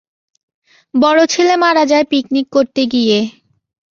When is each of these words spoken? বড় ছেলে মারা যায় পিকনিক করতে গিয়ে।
বড় 0.93 1.21
ছেলে 1.25 1.53
মারা 1.63 1.83
যায় 1.85 2.05
পিকনিক 2.11 2.47
করতে 2.51 2.81
গিয়ে। 2.93 3.19